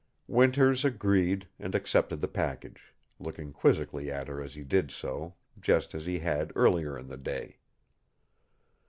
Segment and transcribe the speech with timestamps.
[0.25, 5.93] Winters agreed and accepted the package, looking quizzically at her as he did so, just
[5.93, 7.59] as he had earlier in the day.